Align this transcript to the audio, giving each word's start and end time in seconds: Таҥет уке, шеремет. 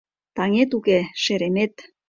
Таҥет 0.35 0.71
уке, 0.77 0.99
шеремет. 1.23 1.73